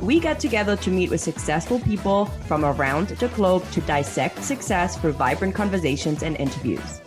[0.00, 4.96] We get together to meet with successful people from around the globe to dissect success
[4.96, 7.02] through vibrant conversations and interviews.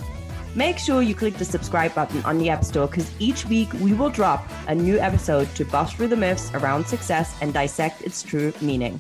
[0.54, 3.94] Make sure you click the subscribe button on the App Store because each week we
[3.94, 8.22] will drop a new episode to bust through the myths around success and dissect its
[8.22, 9.00] true meaning.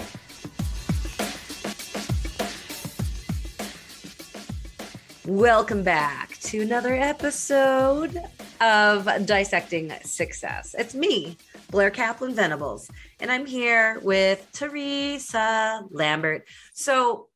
[5.27, 8.19] Welcome back to another episode
[8.59, 10.75] of Dissecting Success.
[10.79, 11.37] It's me,
[11.73, 12.87] Blair Kaplan Venables,
[13.19, 16.47] and I'm here with Teresa Lambert.
[16.75, 17.29] So,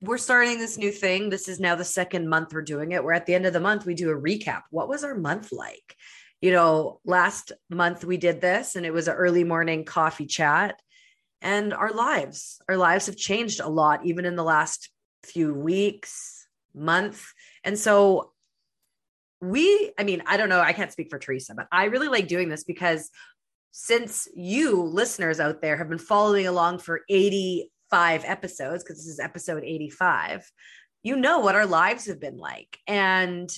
[0.00, 1.30] we're starting this new thing.
[1.30, 3.04] This is now the second month we're doing it.
[3.04, 4.62] We're at the end of the month, we do a recap.
[4.70, 5.94] What was our month like?
[6.40, 10.82] You know, last month we did this and it was an early morning coffee chat.
[11.40, 14.90] And our lives, our lives have changed a lot, even in the last
[15.22, 17.24] few weeks, month.
[17.62, 18.32] And so
[19.40, 22.28] we, I mean, I don't know, I can't speak for Teresa, but I really like
[22.28, 23.10] doing this because
[23.72, 29.20] since you listeners out there have been following along for 85 episodes, because this is
[29.20, 30.50] episode 85,
[31.02, 32.78] you know what our lives have been like.
[32.86, 33.50] And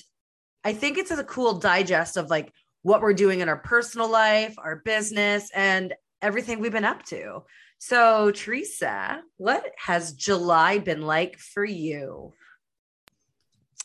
[0.64, 2.52] I think it's a cool digest of like
[2.82, 7.44] what we're doing in our personal life, our business, and everything we've been up to.
[7.78, 12.32] So, Teresa, what has July been like for you?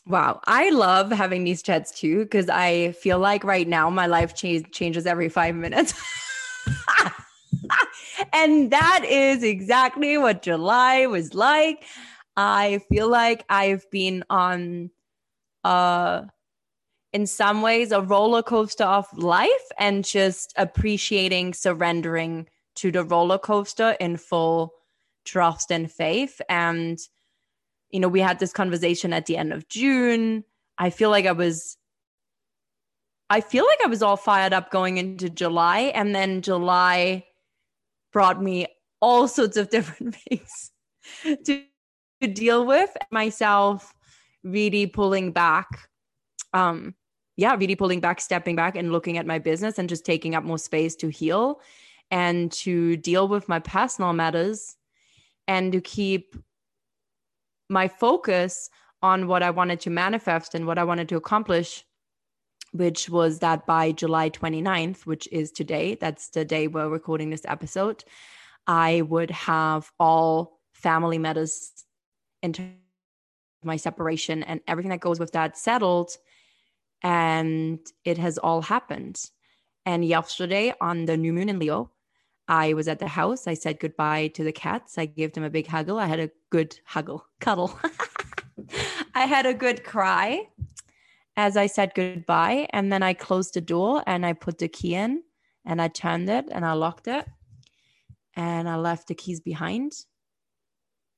[0.06, 0.40] Wow.
[0.44, 4.70] I love having these chats too, because I feel like right now my life change,
[4.70, 5.94] changes every five minutes.
[8.32, 11.84] and that is exactly what July was like.
[12.36, 14.90] I feel like I've been on,
[15.62, 16.22] uh,
[17.14, 19.48] in some ways, a roller coaster of life
[19.78, 24.74] and just appreciating, surrendering to the roller coaster in full
[25.24, 26.42] trust and faith.
[26.48, 26.98] And
[27.94, 30.42] you know, we had this conversation at the end of June.
[30.78, 31.76] I feel like I was
[33.30, 37.24] I feel like I was all fired up going into July and then July
[38.12, 38.66] brought me
[39.00, 40.72] all sorts of different things
[41.22, 41.62] to,
[42.20, 43.94] to deal with myself
[44.42, 45.88] really pulling back
[46.52, 46.94] um
[47.36, 50.42] yeah really pulling back stepping back and looking at my business and just taking up
[50.42, 51.60] more space to heal
[52.10, 54.76] and to deal with my personal matters
[55.46, 56.34] and to keep
[57.74, 58.70] my focus
[59.02, 61.84] on what I wanted to manifest and what I wanted to accomplish,
[62.72, 67.44] which was that by July 29th, which is today, that's the day we're recording this
[67.46, 68.02] episode,
[68.66, 71.72] I would have all family matters
[72.42, 72.62] into
[73.62, 76.16] my separation and everything that goes with that settled.
[77.02, 79.20] And it has all happened.
[79.84, 81.90] And yesterday on the new moon in Leo,
[82.46, 83.46] I was at the house.
[83.46, 84.98] I said goodbye to the cats.
[84.98, 85.98] I gave them a big huggle.
[85.98, 87.78] I had a good huggle, cuddle.
[89.14, 90.48] I had a good cry
[91.36, 92.68] as I said goodbye.
[92.70, 95.22] And then I closed the door and I put the key in
[95.64, 97.26] and I turned it and I locked it
[98.34, 99.92] and I left the keys behind.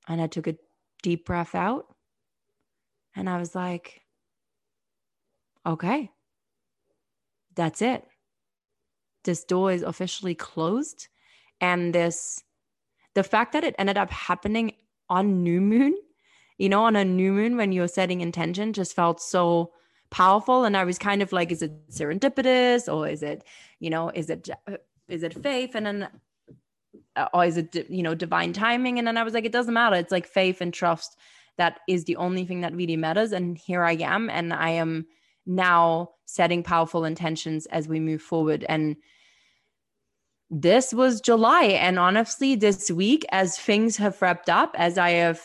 [0.08, 0.56] And I took a
[1.03, 1.87] deep breath out
[3.16, 4.03] and I was like,
[5.66, 6.12] okay,
[7.56, 8.04] that's it.
[9.25, 11.08] This door is officially closed
[11.61, 12.43] and this
[13.14, 14.73] the fact that it ended up happening
[15.08, 15.94] on new moon
[16.58, 19.73] you know on a new moon when you're setting intention just felt so
[20.11, 20.64] powerful.
[20.64, 23.44] And i was kind of like is it serendipitous or is it
[23.81, 24.49] you know is it
[25.08, 25.75] is it faith?
[25.75, 26.08] And then
[27.17, 28.99] uh, or is it you know divine timing?
[28.99, 29.97] And then i was like it doesn't matter.
[29.97, 31.17] It's like faith and trust
[31.58, 33.32] that is the only thing that really matters.
[33.32, 34.31] And here i am.
[34.31, 35.06] And i am
[35.47, 38.64] now setting powerful intentions as we move forward.
[38.69, 38.97] And
[40.50, 41.64] this was July.
[41.64, 45.40] And honestly, this week, as things have wrapped up, as I have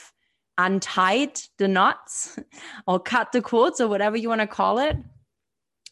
[0.57, 2.37] untied the knots
[2.87, 4.97] or cut the cords or whatever you want to call it,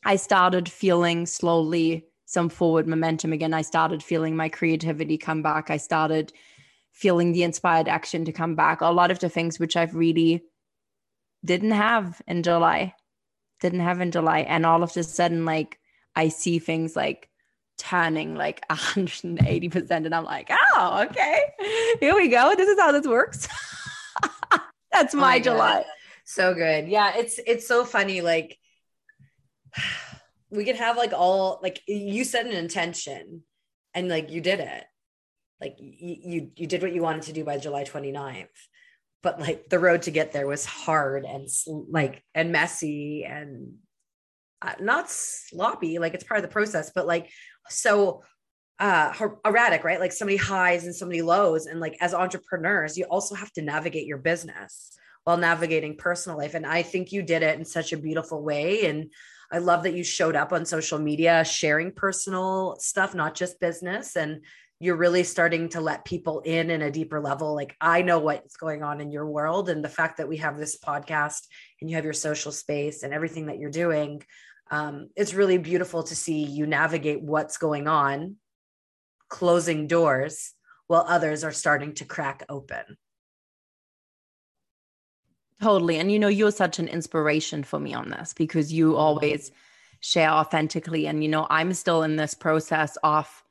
[0.05, 3.53] I started feeling slowly some forward momentum again.
[3.53, 5.69] I started feeling my creativity come back.
[5.69, 6.31] I started
[6.91, 8.81] feeling the inspired action to come back.
[8.81, 10.43] A lot of the things which I've really
[11.43, 12.93] didn't have in July.
[13.61, 14.39] Didn't have in July.
[14.41, 15.79] And all of a sudden, like
[16.15, 17.29] I see things like
[17.79, 21.41] turning like 180% and I'm like, oh, okay.
[21.99, 22.53] Here we go.
[22.55, 23.47] This is how this works.
[24.91, 25.73] That's my, oh my July.
[25.73, 25.85] God.
[26.25, 26.87] So good.
[26.87, 28.59] Yeah, it's it's so funny like
[30.51, 33.43] we could have like all like you set an intention
[33.93, 34.83] and like you did it
[35.61, 38.47] like you, you you did what you wanted to do by july 29th
[39.21, 41.47] but like the road to get there was hard and
[41.89, 43.75] like and messy and
[44.61, 47.29] uh, not sloppy like it's part of the process but like
[47.69, 48.23] so
[48.79, 49.13] uh
[49.45, 53.05] erratic right like so many highs and so many lows and like as entrepreneurs you
[53.05, 54.91] also have to navigate your business
[55.25, 58.85] while navigating personal life and i think you did it in such a beautiful way
[58.85, 59.11] and
[59.51, 64.15] I love that you showed up on social media sharing personal stuff, not just business.
[64.15, 64.41] And
[64.79, 67.53] you're really starting to let people in in a deeper level.
[67.53, 69.69] Like I know what's going on in your world.
[69.69, 71.47] And the fact that we have this podcast
[71.81, 74.23] and you have your social space and everything that you're doing,
[74.71, 78.35] um, it's really beautiful to see you navigate what's going on,
[79.27, 80.53] closing doors
[80.87, 82.97] while others are starting to crack open.
[85.61, 85.97] Totally.
[85.97, 89.51] And you know, you're such an inspiration for me on this because you always
[89.99, 91.07] share authentically.
[91.07, 93.43] And, you know, I'm still in this process of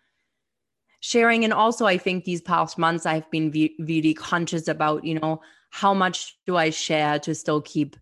[1.01, 1.45] sharing.
[1.45, 5.93] And also, I think these past months, I've been really conscious about, you know, how
[5.93, 7.97] much do I share to still keep,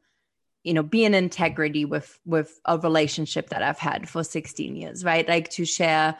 [0.66, 5.04] you know, be in integrity with with a relationship that I've had for 16 years,
[5.04, 5.26] right?
[5.28, 6.16] Like to share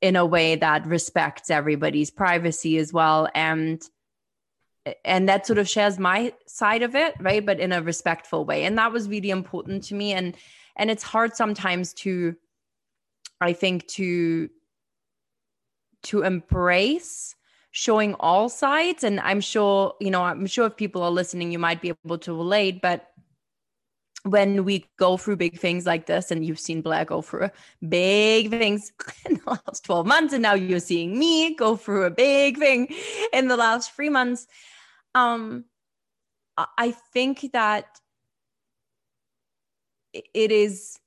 [0.00, 3.28] in a way that respects everybody's privacy as well.
[3.36, 3.80] And
[5.04, 7.46] and that sort of shares my side of it right?
[7.46, 8.64] But in a respectful way.
[8.64, 10.14] And that was really important to me.
[10.14, 10.36] And
[10.74, 12.34] and it's hard sometimes to
[13.40, 14.50] i think to
[16.02, 17.36] to embrace
[17.70, 19.04] showing all sides.
[19.04, 22.18] And i'm sure you know i'm sure if people are listening you might be able
[22.18, 22.82] to relate.
[22.82, 23.07] But
[24.24, 27.48] when we go through big things like this and you've seen blair go through
[27.88, 28.92] big things
[29.26, 32.88] in the last 12 months and now you're seeing me go through a big thing
[33.32, 34.46] in the last three months.
[35.14, 35.64] Um
[36.76, 37.86] i think that
[40.12, 40.98] it is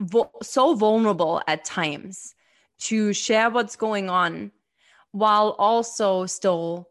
[0.00, 2.34] vo- so vulnerable at times
[2.78, 4.52] to share what's going on
[5.12, 6.88] while also still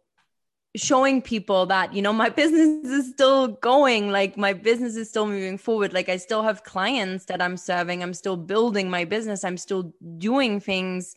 [0.75, 5.25] showing people that you know my business is still going like my business is still
[5.25, 5.93] moving forward.
[5.93, 8.03] Like i still have clients that i'm serving.
[8.03, 9.43] I'm still building my business.
[9.43, 11.15] I'm still doing things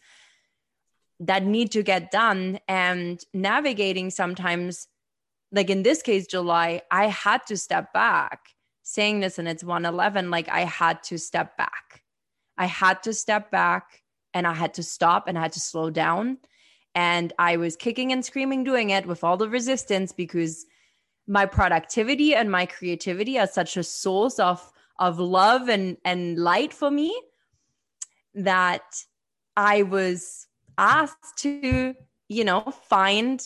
[1.20, 2.60] that need to get done.
[2.68, 4.86] And navigating sometimes
[5.50, 8.50] like in this case july i had to step back.
[8.82, 12.02] Saying this and it's 111 like i had to step back.
[12.56, 14.02] I had to step back
[14.34, 16.38] and i had to stop and i had to slow down
[16.98, 20.66] and i was kicking and screaming doing it with all the resistance because
[21.26, 26.72] my productivity and my creativity are such a source of of love and and light
[26.72, 27.10] for me
[28.34, 29.04] that
[29.56, 30.48] i was
[30.78, 31.94] asked to,
[32.28, 33.44] you know, find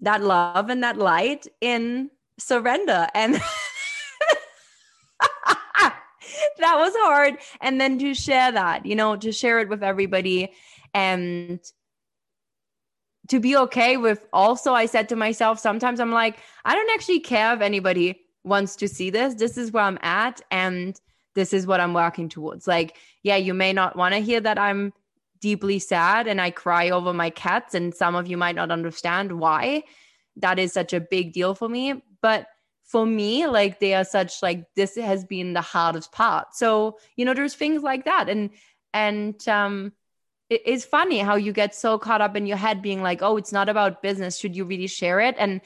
[0.00, 3.06] that love and that light in surrender.
[3.14, 3.34] And
[6.58, 7.34] that was hard.
[7.60, 10.52] And then to share that, you know, to share it with everybody
[10.94, 11.60] and
[13.28, 17.20] to be okay with also, I said to myself, sometimes I'm like, I don't actually
[17.20, 19.34] care if anybody wants to see this.
[19.34, 20.40] This is where I'm at.
[20.50, 20.98] And
[21.34, 22.66] this is what I'm working towards.
[22.66, 24.92] Like, yeah, you may not want to hear that I'm
[25.40, 27.74] deeply sad and I cry over my cats.
[27.74, 29.82] And some of you might not understand why
[30.36, 32.02] that is such a big deal for me.
[32.22, 32.46] But
[32.84, 36.54] for me, like they are such like this has been the hardest part.
[36.54, 38.28] So, you know, there's things like that.
[38.28, 38.50] And
[38.94, 39.92] and um
[40.48, 43.36] it is funny how you get so caught up in your head being like, oh,
[43.36, 44.38] it's not about business.
[44.38, 45.34] Should you really share it?
[45.38, 45.60] And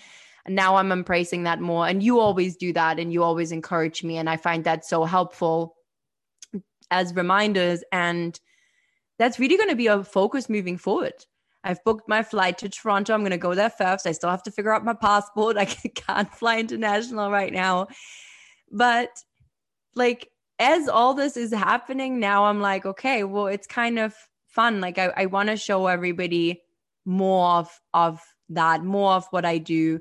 [0.49, 1.87] now I'm embracing that more.
[1.87, 4.16] And you always do that and you always encourage me.
[4.16, 5.76] And I find that so helpful
[6.90, 8.38] as reminders and
[9.18, 11.12] that's really going to be a focus moving forward.
[11.62, 13.12] I've booked my flight to Toronto.
[13.12, 14.06] I'm going to go there first.
[14.06, 15.56] I still have to figure out my passport.
[15.58, 17.88] I can't fly international right now.
[18.72, 19.10] But
[19.94, 24.14] like, as all this is happening now, I'm like, okay, well, it's kind of
[24.50, 24.80] fun.
[24.80, 26.62] Like, I, I want to show everybody
[27.04, 30.00] more of, of that, more of what I do.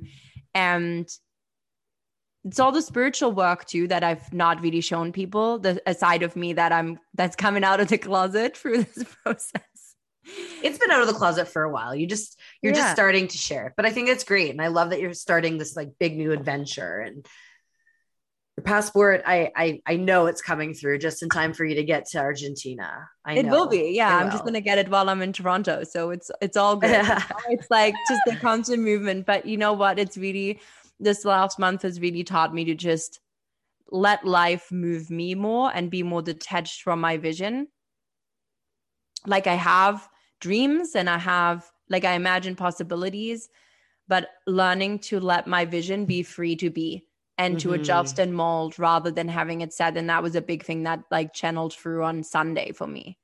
[0.54, 1.10] And
[2.46, 6.24] it's all the spiritual work too that I've not really shown people the a side
[6.24, 9.62] of me that I'm that's coming out of the closet through this process.
[10.64, 11.96] It's been out of the closet for a while.
[11.96, 12.80] You just you're yeah.
[12.80, 13.74] just starting to share it.
[13.76, 14.52] But I think it's great.
[14.52, 17.26] And I love that you're starting this like big new adventure and
[18.60, 21.84] your passport, I, I I know it's coming through just in time for you to
[21.84, 23.08] get to Argentina.
[23.24, 24.18] I it will be, yeah.
[24.18, 26.92] I'm just gonna get it while I'm in Toronto, so it's it's all good.
[27.50, 29.26] it's like just the constant movement.
[29.26, 29.98] But you know what?
[29.98, 30.60] It's really
[31.00, 33.22] this last month has really taught me to just
[33.92, 37.70] let life move me more and be more detached from my vision.
[39.26, 40.08] Like I have
[40.42, 43.50] dreams and I have, like, I imagine possibilities,
[44.08, 47.09] but learning to let my vision be free to be
[47.40, 47.70] and mm-hmm.
[47.70, 49.98] to adjust and mold rather than having it set.
[49.98, 53.18] And that was a big thing that like channeled through on Sunday for me.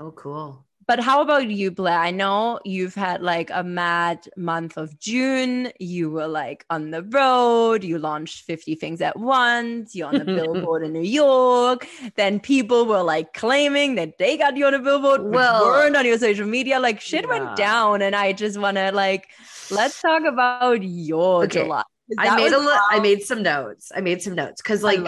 [0.00, 0.64] Oh, cool.
[0.86, 1.98] But how about you, Blair?
[1.98, 5.70] I know you've had like a mad month of June.
[5.78, 7.84] You were like on the road.
[7.84, 9.94] You launched 50 things at once.
[9.94, 11.86] You're on the billboard in New York.
[12.16, 16.06] Then people were like claiming that they got you on a billboard, well, weren't on
[16.06, 16.80] your social media.
[16.80, 17.38] Like shit yeah.
[17.38, 18.00] went down.
[18.00, 19.28] And I just want to like,
[19.70, 21.64] let's talk about your okay.
[21.64, 21.82] July.
[22.16, 23.92] I made a li- I made some notes.
[23.94, 25.00] I made some notes because like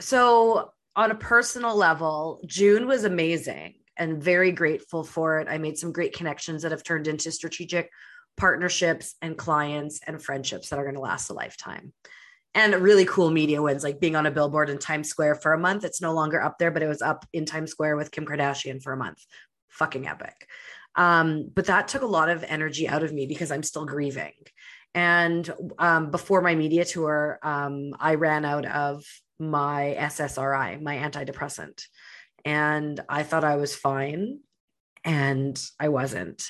[0.00, 5.48] so on a personal level, June was amazing and very grateful for it.
[5.50, 7.90] I made some great connections that have turned into strategic
[8.36, 11.92] partnerships and clients and friendships that are going to last a lifetime.
[12.54, 15.58] And really cool media wins, like being on a billboard in Times Square for a
[15.58, 15.84] month.
[15.84, 18.82] It's no longer up there, but it was up in Times Square with Kim Kardashian
[18.82, 19.18] for a month.
[19.68, 20.48] Fucking epic.
[20.96, 24.32] Um, but that took a lot of energy out of me because I'm still grieving.
[24.94, 29.04] And um, before my media tour, um, I ran out of
[29.38, 31.82] my SSRI, my antidepressant.
[32.44, 34.40] And I thought I was fine,
[35.04, 36.44] and I wasn't.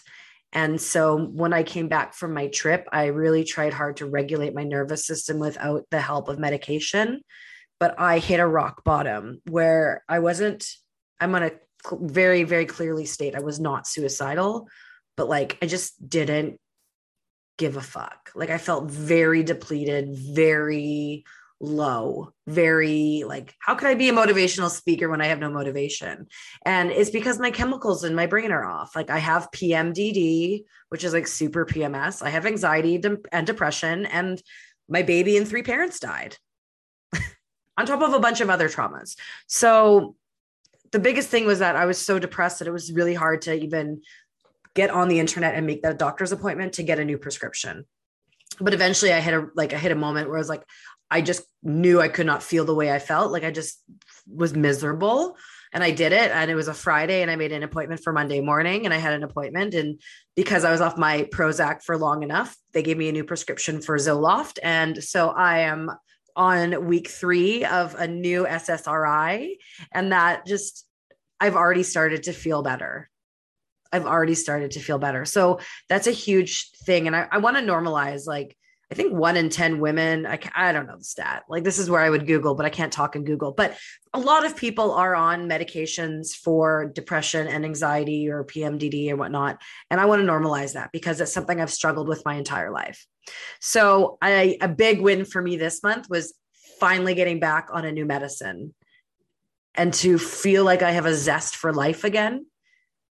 [0.52, 4.54] And so when I came back from my trip, I really tried hard to regulate
[4.54, 7.20] my nervous system without the help of medication.
[7.80, 10.66] But I hit a rock bottom where I wasn't,
[11.20, 11.58] I'm going to
[11.92, 14.68] very, very clearly state I was not suicidal,
[15.16, 16.58] but like I just didn't
[17.58, 18.30] give a fuck.
[18.34, 21.24] Like I felt very depleted, very
[21.60, 26.28] low, very like, how could I be a motivational speaker when I have no motivation?
[26.64, 28.94] And it's because my chemicals in my brain are off.
[28.94, 32.22] Like I have PMDD, which is like super PMS.
[32.22, 34.40] I have anxiety and depression, and
[34.88, 36.36] my baby and three parents died
[37.76, 39.16] on top of a bunch of other traumas.
[39.48, 40.14] So
[40.92, 43.52] the biggest thing was that I was so depressed that it was really hard to
[43.52, 44.00] even
[44.78, 47.84] get on the internet and make that doctor's appointment to get a new prescription.
[48.60, 50.62] But eventually I hit a like I hit a moment where I was like,
[51.10, 53.32] I just knew I could not feel the way I felt.
[53.32, 53.82] Like I just
[54.32, 55.36] was miserable.
[55.72, 56.30] And I did it.
[56.30, 58.98] And it was a Friday and I made an appointment for Monday morning and I
[58.98, 59.74] had an appointment.
[59.74, 60.00] And
[60.36, 63.82] because I was off my Prozac for long enough, they gave me a new prescription
[63.82, 64.60] for Zoloft.
[64.62, 65.90] And so I am
[66.36, 69.56] on week three of a new SSRI.
[69.92, 70.86] And that just,
[71.40, 73.10] I've already started to feel better.
[73.92, 75.24] I've already started to feel better.
[75.24, 77.06] So that's a huge thing.
[77.06, 78.56] And I, I want to normalize like,
[78.90, 81.44] I think one in 10 women, I, I don't know the stat.
[81.48, 83.52] Like, this is where I would Google, but I can't talk in Google.
[83.52, 83.76] But
[84.14, 89.60] a lot of people are on medications for depression and anxiety or PMDD and whatnot.
[89.90, 93.06] And I want to normalize that because it's something I've struggled with my entire life.
[93.60, 96.32] So, I, a big win for me this month was
[96.80, 98.74] finally getting back on a new medicine
[99.74, 102.46] and to feel like I have a zest for life again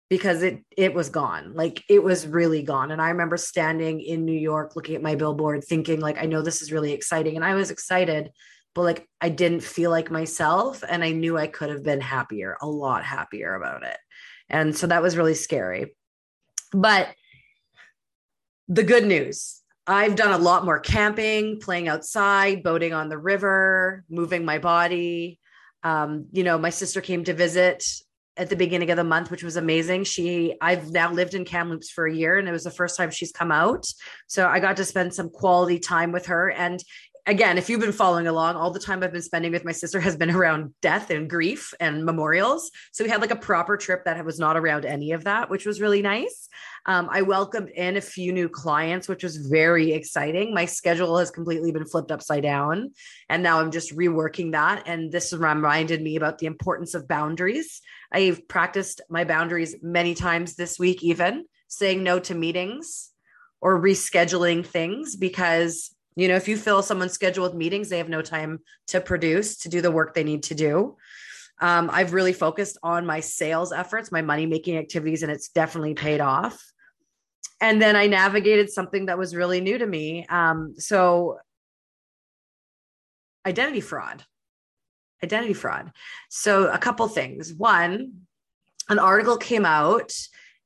[0.09, 1.53] because it it was gone.
[1.53, 2.91] Like it was really gone.
[2.91, 6.41] And i remember standing in new york looking at my billboard thinking like i know
[6.41, 7.35] this is really exciting.
[7.35, 8.31] And i was excited
[8.75, 12.57] but like i didn't feel like myself and i knew i could have been happier
[12.61, 13.97] a lot happier about it.
[14.49, 15.95] And so that was really scary.
[16.73, 17.09] But
[18.67, 24.03] the good news I've done a lot more camping, playing outside, boating on the river,
[24.07, 25.39] moving my body.
[25.81, 27.83] Um, you know, my sister came to visit
[28.39, 30.05] at the beginning of the month, which was amazing.
[30.05, 33.11] She, I've now lived in Kamloops for a year and it was the first time
[33.11, 33.85] she's come out.
[34.27, 36.49] So I got to spend some quality time with her.
[36.49, 36.81] And
[37.27, 39.99] again, if you've been following along, all the time I've been spending with my sister
[39.99, 42.71] has been around death and grief and memorials.
[42.93, 45.65] So we had like a proper trip that was not around any of that, which
[45.65, 46.47] was really nice.
[46.85, 50.53] Um, I welcomed in a few new clients, which was very exciting.
[50.53, 52.93] My schedule has completely been flipped upside down.
[53.27, 54.83] And now I'm just reworking that.
[54.87, 57.81] And this reminded me about the importance of boundaries.
[58.11, 63.11] I've practiced my boundaries many times this week, even saying no to meetings
[63.61, 68.09] or rescheduling things because you know if you fill someone's schedule with meetings they have
[68.09, 70.97] no time to produce to do the work they need to do.
[71.61, 75.93] Um, i've really focused on my sales efforts my money making activities and it's definitely
[75.93, 76.59] paid off.
[77.61, 80.25] And then i navigated something that was really new to me.
[80.27, 81.37] Um, so
[83.45, 84.23] identity fraud
[85.23, 85.91] identity fraud.
[86.29, 87.53] So, a couple things.
[87.53, 88.21] One,
[88.89, 90.13] an article came out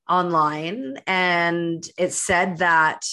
[0.10, 3.06] online and it said that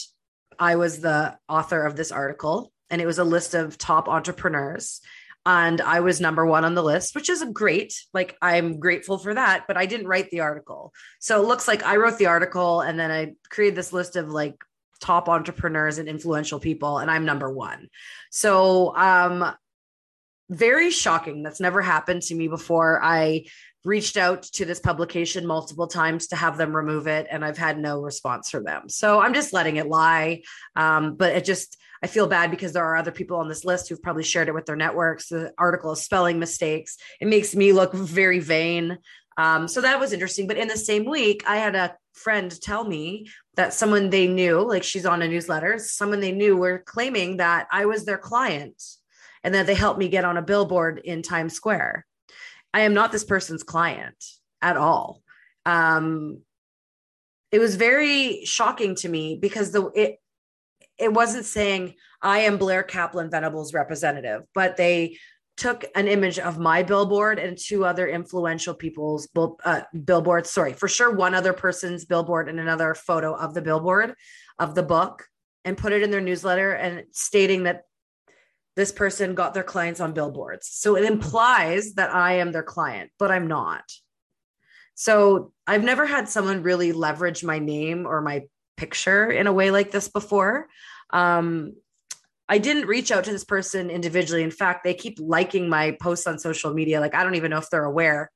[0.58, 5.00] I was the author of this article, and it was a list of top entrepreneurs.
[5.46, 7.94] And I was number one on the list, which is great.
[8.12, 10.92] Like, I'm grateful for that, but I didn't write the article.
[11.18, 14.28] So it looks like I wrote the article and then I created this list of
[14.28, 14.56] like
[15.00, 17.88] top entrepreneurs and influential people, and I'm number one.
[18.30, 19.54] So, um,
[20.50, 21.42] very shocking.
[21.42, 23.00] That's never happened to me before.
[23.02, 23.46] I
[23.84, 27.78] reached out to this publication multiple times to have them remove it, and I've had
[27.78, 28.88] no response from them.
[28.88, 30.42] So I'm just letting it lie.
[30.76, 33.88] Um, but it just, I feel bad because there are other people on this list
[33.88, 35.28] who've probably shared it with their networks.
[35.28, 36.98] The article is spelling mistakes.
[37.20, 38.98] It makes me look very vain.
[39.38, 40.46] Um, so that was interesting.
[40.46, 44.60] But in the same week, I had a friend tell me that someone they knew,
[44.60, 48.82] like she's on a newsletter, someone they knew were claiming that I was their client
[49.44, 52.06] and that they helped me get on a billboard in Times Square.
[52.72, 54.24] I am not this person's client
[54.62, 55.22] at all.
[55.66, 56.42] Um,
[57.50, 60.16] it was very shocking to me because the it
[60.98, 65.16] it wasn't saying I am Blair Kaplan Venables representative, but they
[65.56, 70.50] took an image of my billboard and two other influential people's uh, billboards.
[70.50, 74.14] Sorry, for sure, one other person's billboard and another photo of the billboard
[74.58, 75.26] of the book
[75.64, 77.82] and put it in their newsletter and stating that
[78.76, 80.68] this person got their clients on billboards.
[80.70, 83.84] So it implies that I am their client, but I'm not.
[84.94, 88.42] So I've never had someone really leverage my name or my
[88.76, 90.68] picture in a way like this before.
[91.10, 91.74] Um,
[92.48, 94.42] I didn't reach out to this person individually.
[94.42, 97.00] In fact, they keep liking my posts on social media.
[97.00, 98.30] Like, I don't even know if they're aware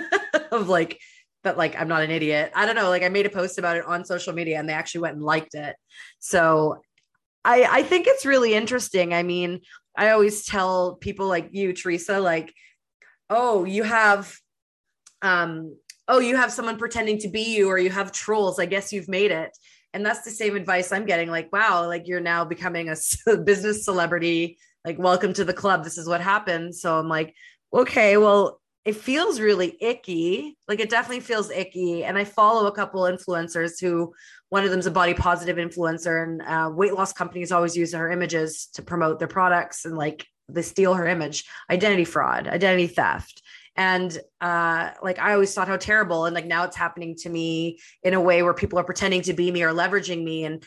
[0.52, 0.98] of like
[1.44, 2.52] that, like, I'm not an idiot.
[2.54, 2.90] I don't know.
[2.90, 5.24] Like, I made a post about it on social media and they actually went and
[5.24, 5.76] liked it.
[6.18, 6.82] So
[7.44, 9.14] I, I think it's really interesting.
[9.14, 9.60] I mean,
[9.96, 12.52] I always tell people like you, Teresa, like,
[13.28, 14.34] oh, you have,
[15.22, 15.76] um,
[16.08, 18.58] oh, you have someone pretending to be you, or you have trolls.
[18.58, 19.56] I guess you've made it.
[19.92, 21.30] And that's the same advice I'm getting.
[21.30, 22.96] Like, wow, like you're now becoming a
[23.44, 24.58] business celebrity.
[24.84, 25.84] Like, welcome to the club.
[25.84, 26.80] This is what happens.
[26.80, 27.34] So I'm like,
[27.72, 30.56] okay, well, it feels really icky.
[30.68, 32.04] Like, it definitely feels icky.
[32.04, 34.14] And I follow a couple influencers who
[34.48, 38.10] one of them's a body positive influencer, and uh, weight loss companies always use her
[38.10, 41.44] images to promote their products and like they steal her image.
[41.70, 43.42] Identity fraud, identity theft
[43.76, 47.78] and uh like i always thought how terrible and like now it's happening to me
[48.02, 50.64] in a way where people are pretending to be me or leveraging me and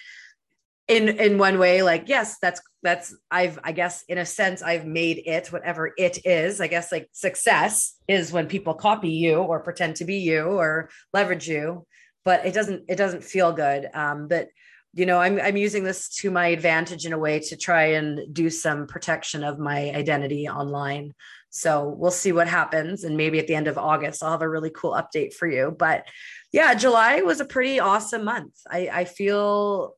[0.88, 4.86] in in one way like yes that's that's i've i guess in a sense i've
[4.86, 9.62] made it whatever it is i guess like success is when people copy you or
[9.62, 11.86] pretend to be you or leverage you
[12.26, 14.50] but it doesn't it doesn't feel good um but
[14.94, 18.34] you know i'm i'm using this to my advantage in a way to try and
[18.34, 21.14] do some protection of my identity online
[21.56, 23.04] so we'll see what happens.
[23.04, 25.74] And maybe at the end of August, I'll have a really cool update for you.
[25.78, 26.08] But
[26.52, 28.56] yeah, July was a pretty awesome month.
[28.68, 29.96] I, I feel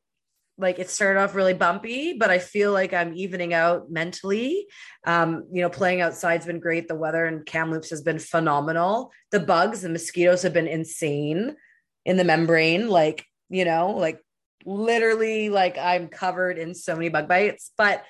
[0.58, 4.66] like it started off really bumpy, but I feel like I'm evening out mentally.
[5.04, 6.88] Um, you know, playing outside's been great.
[6.88, 9.12] The weather in Kamloops has been phenomenal.
[9.32, 11.56] The bugs, the mosquitoes have been insane
[12.06, 12.88] in the membrane.
[12.88, 14.20] Like, you know, like
[14.64, 17.72] literally, like I'm covered in so many bug bites.
[17.76, 18.04] But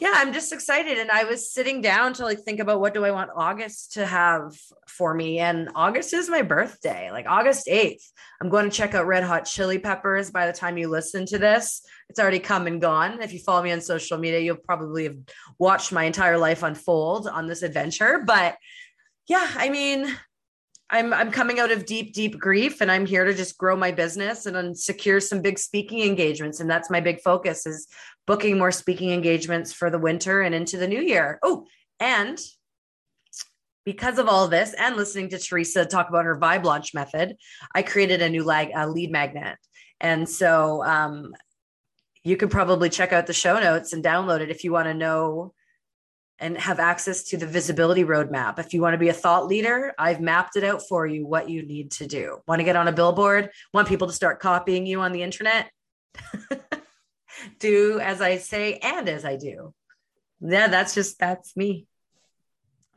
[0.00, 0.98] yeah i'm just excited.
[0.98, 4.06] And i was sitting down to like think about what do i want august to
[4.06, 4.56] have
[4.88, 5.38] for me?
[5.38, 8.02] And august is my birthday like august 8th
[8.40, 11.38] i'm going to check out red hot chili peppers by the time you listen to
[11.38, 11.82] this.
[12.10, 13.22] It's already come and gone.
[13.22, 15.16] If you follow me on social media you'll probably have
[15.58, 18.22] watched my entire life unfold on this adventure.
[18.24, 18.56] But
[19.28, 20.14] yeah i mean
[20.94, 23.90] I'm I'm coming out of deep deep grief and I'm here to just grow my
[23.90, 27.88] business and secure some big speaking engagements and that's my big focus is
[28.28, 31.40] booking more speaking engagements for the winter and into the new year.
[31.42, 31.66] Oh,
[31.98, 32.38] and
[33.84, 37.36] because of all this and listening to Teresa talk about her vibe launch method,
[37.74, 39.58] I created a new lag, a lead magnet.
[40.00, 41.34] And so um,
[42.22, 44.94] you can probably check out the show notes and download it if you want to
[44.94, 45.54] know
[46.38, 48.58] and have access to the visibility roadmap.
[48.58, 51.48] If you want to be a thought leader, I've mapped it out for you what
[51.48, 52.38] you need to do.
[52.48, 53.50] Want to get on a billboard?
[53.72, 55.70] Want people to start copying you on the internet?
[57.58, 59.74] do as I say and as I do.
[60.40, 61.86] Yeah, that's just that's me.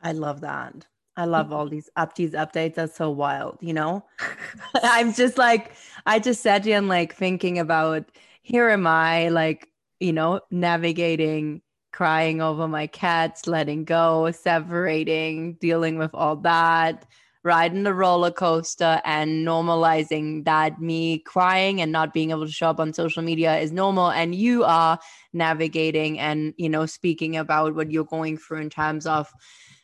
[0.02, 0.86] I love that.
[1.16, 2.74] I love all these up these updates.
[2.74, 4.04] That's so wild, you know?
[4.82, 5.72] I'm just like,
[6.06, 8.10] I just sat here and like thinking about
[8.42, 9.68] here am I, like,
[10.00, 11.60] you know, navigating,
[11.92, 17.06] crying over my cats, letting go, separating, dealing with all that,
[17.44, 22.68] riding the roller coaster and normalizing that me crying and not being able to show
[22.68, 24.10] up on social media is normal.
[24.10, 24.98] And you are
[25.32, 29.32] navigating and you know speaking about what you're going through in terms of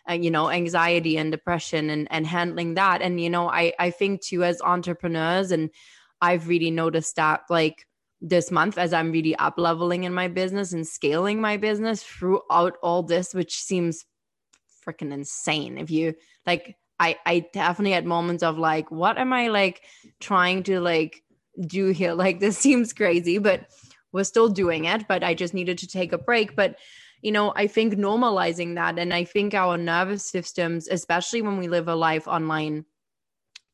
[0.08, 3.00] uh, you know anxiety and depression and and handling that.
[3.02, 5.70] And you know i i think too as entrepreneurs and
[6.20, 7.86] i've really noticed that like
[8.26, 12.76] this month as i'm really up leveling in my business and scaling my business throughout
[12.82, 14.04] all this which seems
[14.84, 16.14] freaking insane if you
[16.46, 19.82] like I I definitely had moments of like, what am I like
[20.20, 21.22] trying to like
[21.66, 22.14] do here?
[22.24, 23.66] Like this seems crazy, but
[24.12, 26.54] we're still doing it, but I just needed to take a break.
[26.56, 26.78] But
[27.22, 31.68] you know, I think normalizing that, and I think our nervous systems, especially when we
[31.68, 32.84] live a life online,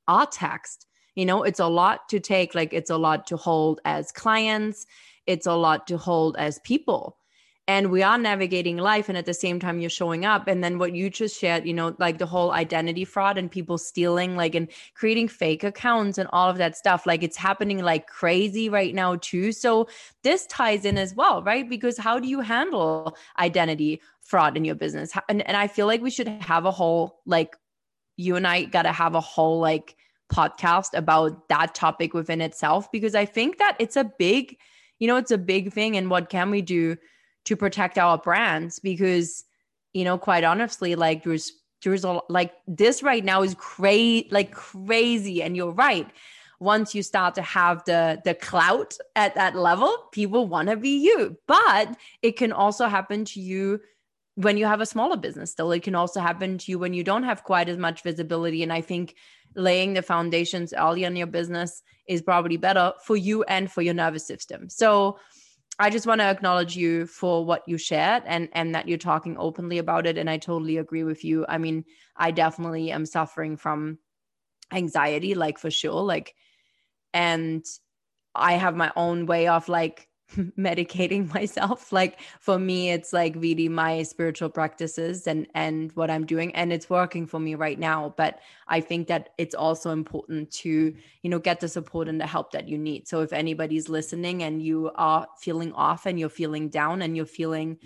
[0.06, 0.86] are taxed.
[1.14, 4.86] You know, it's a lot to take, like it's a lot to hold as clients,
[5.26, 7.16] it's a lot to hold as people.
[7.68, 10.48] And we are navigating life and at the same time you're showing up.
[10.48, 13.78] And then what you just shared you know like the whole identity fraud and people
[13.78, 18.08] stealing like and creating fake accounts and all of that stuff like it's happening like
[18.08, 19.52] crazy right now too.
[19.52, 19.86] So
[20.24, 21.68] this ties in as well right?
[21.68, 25.12] Because how do you handle identity fraud in your business?
[25.28, 27.56] And, and i feel like we should have a whole like
[28.16, 29.96] you and i got to have a whole like
[30.32, 34.56] podcast about that topic within itself because i think that it's a big
[34.98, 36.96] you know it's a big thing and what can we do
[37.44, 38.78] to protect our brands?
[38.78, 39.44] Because
[39.92, 44.52] you know quite honestly like there's there's a like this right now is crazy like
[44.52, 46.08] crazy and you're right.
[46.60, 50.98] Once you start to have the the clout at that level people want to be
[51.02, 51.36] you.
[51.46, 53.80] But it can also happen to you
[54.42, 57.04] when you have a smaller business still it can also happen to you when you
[57.04, 58.62] don't have quite as much visibility.
[58.62, 59.14] And i think
[59.54, 63.94] laying the foundations early in your business is probably better for you and for your
[63.94, 64.68] nervous system.
[64.68, 65.18] So
[65.78, 69.36] I just want to acknowledge you for what you shared and and that you're talking
[69.38, 70.18] openly about it.
[70.18, 71.46] And I totally agree with you.
[71.48, 71.84] I mean,
[72.16, 73.98] I definitely am suffering from
[74.72, 76.34] anxiety like for sure like
[77.12, 77.64] and
[78.34, 80.08] I have my own way of like
[80.58, 81.92] medicating myself.
[81.92, 86.72] Like for me it's like really my spiritual practices and and what i'm doing and
[86.72, 91.30] it's working for me right now but i think that it's also important to you
[91.30, 93.08] know get the support and the help that you need.
[93.08, 97.26] So if anybody's listening and you are feeling off and you're feeling down and you're
[97.26, 97.78] feeling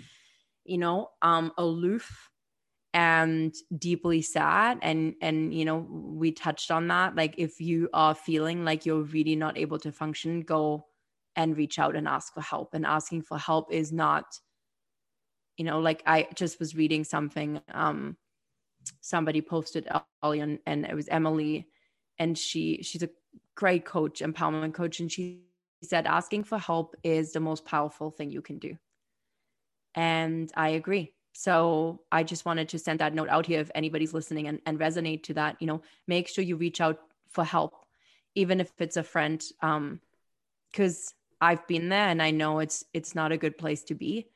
[0.63, 2.29] you know um aloof
[2.93, 8.15] and deeply sad and and you know we touched on that like if you are
[8.15, 10.85] feeling like you're really not able to function go
[11.35, 12.73] and reach out and ask for help.
[12.73, 14.39] And asking for help is not,
[15.57, 17.61] you know, like I just was reading something.
[17.73, 18.17] Um,
[19.01, 19.87] somebody posted
[20.23, 21.67] earlier, and it was Emily,
[22.19, 23.09] and she she's a
[23.55, 25.41] great coach, empowerment coach, and she
[25.83, 28.77] said asking for help is the most powerful thing you can do.
[29.93, 31.13] And I agree.
[31.33, 34.79] So I just wanted to send that note out here if anybody's listening and, and
[34.79, 37.85] resonate to that, you know, make sure you reach out for help,
[38.35, 39.43] even if it's a friend.
[39.61, 39.99] Um,
[40.71, 41.13] because
[41.45, 44.27] I've been there and I know it's it's not a good place to be.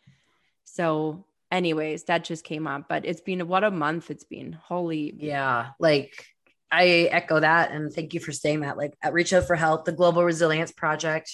[0.63, 4.53] So anyways, that just came up, but it's been what a month it's been.
[4.53, 6.25] Holy Yeah, like
[6.71, 8.77] I echo that and thank you for saying that.
[8.77, 11.31] Like at Reach Out for Help, the Global Resilience Project,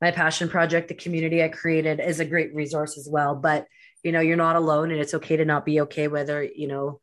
[0.00, 3.66] my passion project, the community I created is a great resource as well, but
[4.02, 6.98] you know, you're not alone and it's okay to not be okay whether, you know,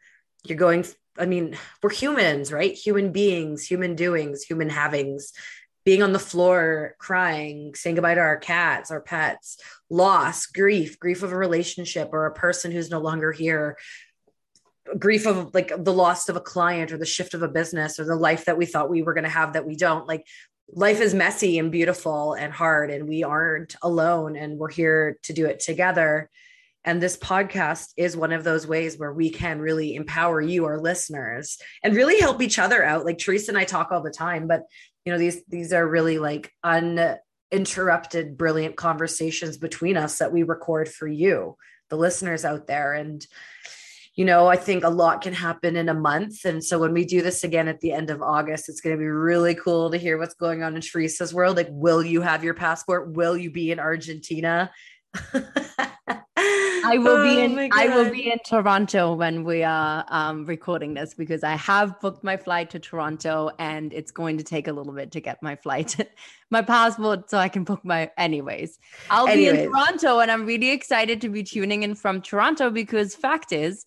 [0.45, 0.85] you're going
[1.17, 2.73] I mean, we're humans, right?
[2.73, 5.33] Human beings, human doings, human havings
[5.89, 9.57] being on the floor crying saying goodbye to our cats our pets
[9.89, 13.75] loss grief grief of a relationship or a person who's no longer here
[14.99, 18.05] grief of like the loss of a client or the shift of a business or
[18.05, 20.27] the life that we thought we were going to have that we don't like
[20.71, 25.33] life is messy and beautiful and hard and we aren't alone and we're here to
[25.33, 26.29] do it together
[26.85, 30.79] and this podcast is one of those ways where we can really empower you, our
[30.79, 33.03] listeners, and really help each other out.
[33.03, 34.63] Like Teresa and I talk all the time, but
[35.05, 40.89] you know, these these are really like uninterrupted, brilliant conversations between us that we record
[40.89, 41.55] for you,
[41.89, 42.93] the listeners out there.
[42.93, 43.25] And
[44.15, 46.43] you know, I think a lot can happen in a month.
[46.43, 48.99] And so when we do this again at the end of August, it's going to
[48.99, 51.55] be really cool to hear what's going on in Teresa's world.
[51.55, 53.13] Like, will you have your passport?
[53.13, 54.71] Will you be in Argentina?
[56.89, 60.95] I will be oh in I will be in Toronto when we are um, recording
[60.95, 64.73] this because I have booked my flight to Toronto and it's going to take a
[64.73, 65.95] little bit to get my flight,
[66.49, 68.09] my passport, so I can book my.
[68.17, 69.51] Anyways, I'll anyways.
[69.51, 73.51] be in Toronto and I'm really excited to be tuning in from Toronto because fact
[73.51, 73.85] is,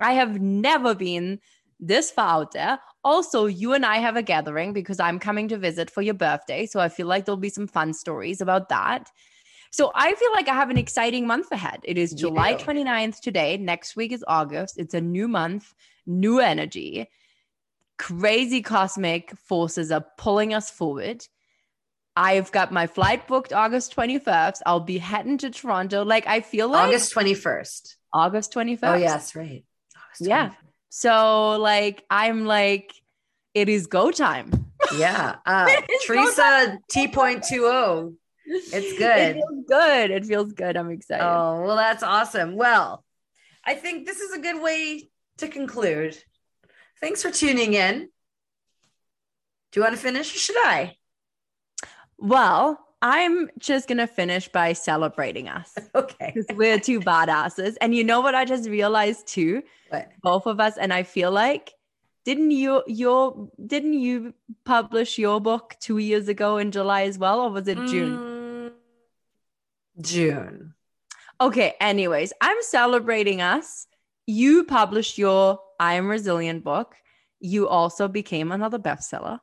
[0.00, 1.40] I have never been
[1.80, 2.78] this far out there.
[3.04, 6.66] Also, you and I have a gathering because I'm coming to visit for your birthday,
[6.66, 9.10] so I feel like there'll be some fun stories about that.
[9.70, 11.80] So I feel like I have an exciting month ahead.
[11.84, 13.56] It is July 29th today.
[13.56, 14.78] Next week is August.
[14.78, 15.74] It's a new month,
[16.06, 17.08] new energy.
[17.98, 21.26] Crazy cosmic forces are pulling us forward.
[22.16, 24.60] I've got my flight booked August 21st.
[24.66, 26.04] I'll be heading to Toronto.
[26.04, 27.94] Like I feel like August 21st.
[28.12, 28.78] August 21st.
[28.82, 29.64] Oh, yes, right.
[30.18, 30.50] Yeah.
[30.88, 32.92] So like I'm like,
[33.54, 34.50] it is go time.
[34.96, 35.36] Yeah.
[35.46, 35.68] Uh
[36.06, 38.14] Teresa T.20
[38.48, 39.18] it's good.
[39.18, 40.10] It feels good.
[40.10, 40.76] It feels good.
[40.76, 41.24] I'm excited.
[41.24, 42.56] Oh, well, that's awesome.
[42.56, 43.04] Well,
[43.64, 45.08] I think this is a good way
[45.38, 46.16] to conclude.
[47.00, 48.08] Thanks for tuning in.
[49.70, 50.96] Do you want to finish or should I?
[52.16, 56.32] Well, I'm just gonna finish by celebrating us Okay.
[56.34, 57.76] because we're two badasses.
[57.80, 59.62] And you know what I just realized too?
[59.90, 60.08] What?
[60.22, 61.72] Both of us, and I feel like
[62.24, 64.34] didn't you your didn't you
[64.64, 68.18] publish your book two years ago in July as well, or was it June?
[68.18, 68.37] Mm,
[70.00, 70.74] June.
[71.40, 73.86] Okay, anyways, I'm celebrating us.
[74.26, 76.96] You published your I Am Resilient book.
[77.40, 79.38] You also became another bestseller,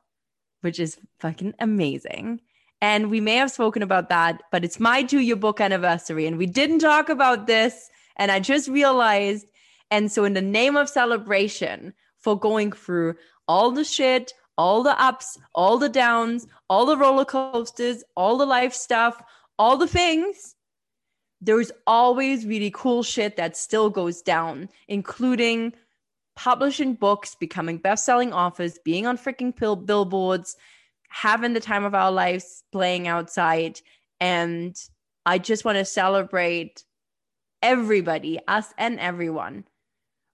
[0.62, 2.42] which is fucking amazing.
[2.82, 6.38] And we may have spoken about that, but it's my two year book anniversary, and
[6.38, 7.90] we didn't talk about this.
[8.18, 9.48] And I just realized.
[9.92, 13.16] And so, in the name of celebration for going through
[13.48, 18.46] all the shit, all the ups, all the downs, all the roller coasters, all the
[18.46, 19.22] life stuff,
[19.58, 20.56] all the things,
[21.42, 25.74] there's always really cool shit that still goes down, including
[26.36, 30.56] publishing books, becoming best-selling authors, being on freaking billboards,
[31.10, 33.80] having the time of our lives playing outside.
[34.20, 34.76] And
[35.26, 36.84] I just want to celebrate
[37.62, 39.66] everybody, us and everyone,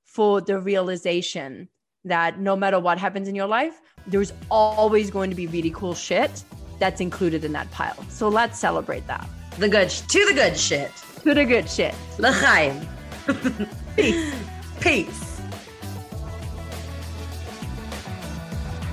[0.05, 1.69] for the realization
[2.03, 5.93] that no matter what happens in your life, there's always going to be really cool
[5.93, 6.43] shit
[6.81, 7.95] that's included in that pile.
[8.09, 9.29] So let's celebrate that.
[9.57, 10.91] The good sh- to the good shit.
[11.23, 11.93] To the good shit.
[12.17, 12.87] L'chaim.
[13.95, 14.33] Peace.
[14.81, 15.41] Peace.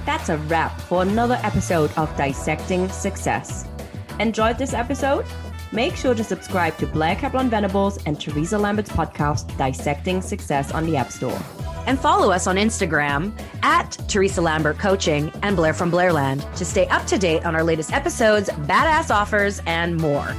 [0.04, 3.66] That's a wrap for another episode of Dissecting Success.
[4.20, 5.24] Enjoyed this episode?
[5.72, 10.86] Make sure to subscribe to Blair Kaplan Venables and Teresa Lambert's podcast, Dissecting Success, on
[10.86, 11.38] the App Store.
[11.88, 16.86] And follow us on Instagram at Teresa Lambert Coaching and Blair from Blairland to stay
[16.88, 20.36] up to date on our latest episodes, badass offers, and more.